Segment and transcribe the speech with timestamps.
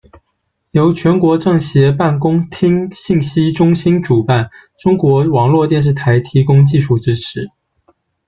[0.71, 7.49] 由全国政协办公厅信息中心主办，中国网络电视台提供技术支持。